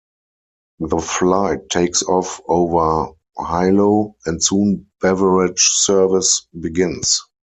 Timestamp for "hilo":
3.37-4.15